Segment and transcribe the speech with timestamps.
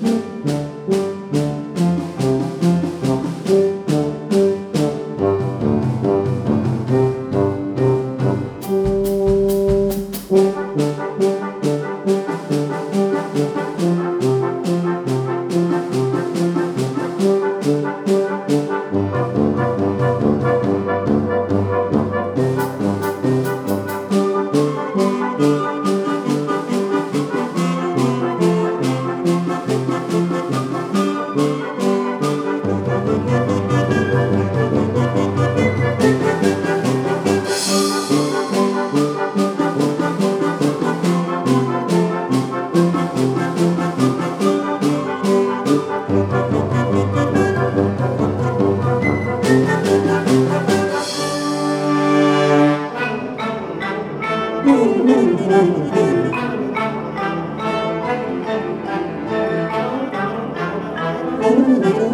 [0.00, 0.69] Música